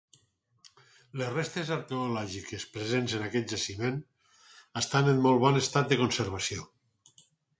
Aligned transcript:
Les 1.21 1.27
restes 1.33 1.67
arqueològiques 1.75 2.65
presents 2.77 3.13
en 3.19 3.27
aquest 3.27 3.53
jaciment 3.55 4.01
estan 4.83 5.13
en 5.15 5.23
molt 5.27 5.43
bon 5.47 5.63
estat 5.63 5.93
de 5.93 5.99
conservació. 6.03 6.65